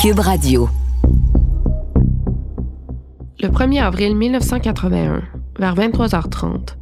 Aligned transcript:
Cube 0.00 0.18
Radio. 0.18 0.68
Le 3.40 3.48
1er 3.48 3.82
avril 3.82 4.14
1981, 4.14 5.22
vers 5.58 5.74
23h30, 5.74 6.76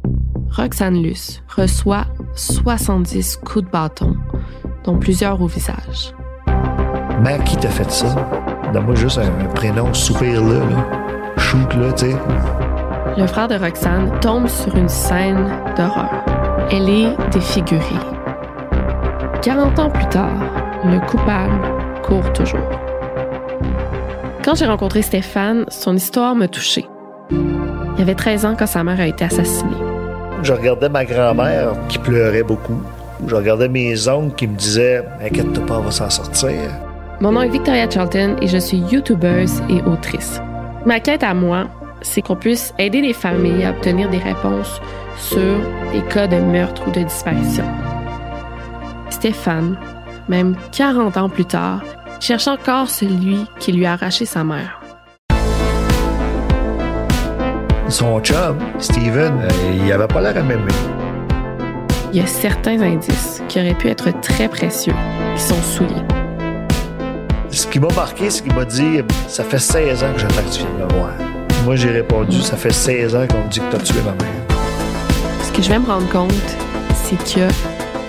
Roxane 0.51 1.01
Luce 1.01 1.41
reçoit 1.55 2.07
70 2.35 3.37
coups 3.37 3.65
de 3.65 3.69
bâton, 3.69 4.17
dont 4.83 4.97
plusieurs 4.97 5.41
au 5.41 5.47
visage. 5.47 6.13
Mère, 7.21 7.41
qui 7.45 7.55
t'a 7.55 7.69
fait 7.69 7.89
ça? 7.89 8.15
Donne-moi 8.73 8.95
juste 8.95 9.17
un, 9.17 9.45
un 9.45 9.47
prénom, 9.53 9.93
soupir 9.93 10.43
là, 10.43 10.59
là. 10.59 11.37
shoot 11.37 11.73
là, 11.75 11.93
tu 11.93 12.07
sais. 12.07 12.15
Le 13.17 13.27
frère 13.27 13.47
de 13.47 13.55
Roxane 13.55 14.11
tombe 14.19 14.47
sur 14.47 14.75
une 14.75 14.89
scène 14.89 15.49
d'horreur. 15.77 16.25
Elle 16.69 16.89
est 16.89 17.15
défigurée. 17.31 17.81
40 19.41 19.79
ans 19.79 19.89
plus 19.89 20.09
tard, 20.09 20.37
le 20.83 20.99
coupable 21.07 21.61
court 22.03 22.33
toujours. 22.33 22.84
Quand 24.45 24.53
j'ai 24.53 24.67
rencontré 24.67 25.01
Stéphane, 25.01 25.65
son 25.69 25.95
histoire 25.95 26.35
m'a 26.35 26.47
touchée. 26.47 26.85
Il 27.31 28.01
avait 28.01 28.13
13 28.13 28.45
ans 28.45 28.55
quand 28.55 28.67
sa 28.67 28.83
mère 28.83 28.99
a 28.99 29.07
été 29.07 29.25
assassinée. 29.25 29.75
Je 30.43 30.53
regardais 30.53 30.87
ma 30.87 31.03
grand-mère 31.03 31.73
qui 31.89 31.97
pleurait 31.97 32.43
beaucoup. 32.43 32.79
Je 33.25 33.33
regardais 33.33 33.67
mes 33.67 34.07
oncles 34.07 34.35
qui 34.35 34.45
me 34.45 34.55
disaient 34.55 35.03
Inquiète-toi 35.19 35.65
pas, 35.65 35.79
on 35.79 35.81
va 35.81 35.89
s'en 35.89 36.11
sortir. 36.11 36.53
Mon 37.21 37.31
nom 37.31 37.41
est 37.41 37.49
Victoria 37.49 37.89
Charlton 37.89 38.35
et 38.39 38.45
je 38.45 38.59
suis 38.59 38.77
youtubeuse 38.77 39.63
et 39.67 39.81
autrice. 39.81 40.39
Ma 40.85 40.99
quête 40.99 41.23
à 41.23 41.33
moi, 41.33 41.65
c'est 42.03 42.21
qu'on 42.21 42.35
puisse 42.35 42.71
aider 42.77 43.01
les 43.01 43.13
familles 43.13 43.65
à 43.65 43.71
obtenir 43.71 44.11
des 44.11 44.19
réponses 44.19 44.79
sur 45.17 45.57
des 45.91 46.03
cas 46.13 46.27
de 46.27 46.37
meurtre 46.37 46.87
ou 46.87 46.91
de 46.91 47.01
disparition. 47.01 47.65
Stéphane, 49.09 49.75
même 50.29 50.55
40 50.71 51.17
ans 51.17 51.29
plus 51.29 51.45
tard, 51.45 51.81
cherche 52.19 52.47
encore 52.47 52.89
celui 52.89 53.45
qui 53.59 53.71
lui 53.71 53.85
a 53.85 53.93
arraché 53.93 54.25
sa 54.25 54.43
mère. 54.43 54.79
Son 57.87 58.19
chum, 58.21 58.57
Steven, 58.79 59.39
euh, 59.41 59.83
il 59.85 59.91
avait 59.91 60.07
pas 60.07 60.19
l'air 60.19 60.35
à 60.37 60.41
m'aimer. 60.41 60.71
Il 62.11 62.19
y 62.19 62.21
a 62.21 62.27
certains 62.27 62.81
indices 62.81 63.43
qui 63.47 63.59
auraient 63.59 63.75
pu 63.75 63.89
être 63.89 64.09
très 64.21 64.47
précieux 64.47 64.95
qui 65.35 65.41
sont 65.41 65.61
souillés. 65.61 66.03
Ce 67.51 67.67
qui 67.67 67.79
m'a 67.79 67.87
marqué, 67.95 68.29
c'est 68.29 68.43
qu'il 68.43 68.53
m'a 68.55 68.65
dit 68.65 69.01
Ça 69.27 69.43
fait 69.43 69.59
16 69.59 70.03
ans 70.03 70.13
que 70.13 70.19
j'attends 70.19 70.41
que 70.41 70.51
tu 70.51 70.59
viennes 70.59 70.87
me 70.87 70.93
voir. 70.93 71.11
Moi, 71.63 71.75
j'ai 71.75 71.91
répondu 71.91 72.41
Ça 72.41 72.57
fait 72.57 72.73
16 72.73 73.15
ans 73.15 73.27
qu'on 73.27 73.43
me 73.43 73.49
dit 73.49 73.59
que 73.59 73.69
tu 73.69 73.75
as 73.75 73.79
tué 73.79 74.01
ma 74.03 74.11
mère. 74.11 74.33
Ce 75.43 75.51
que 75.51 75.61
je 75.61 75.69
vais 75.69 75.79
me 75.79 75.85
rendre 75.85 76.09
compte, 76.09 76.33
c'est 76.95 77.17
qu'il 77.23 77.43
y 77.43 77.45
a 77.45 77.49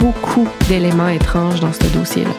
beaucoup 0.00 0.48
d'éléments 0.68 1.08
étranges 1.08 1.60
dans 1.60 1.72
ce 1.72 1.84
dossier-là. 1.96 2.30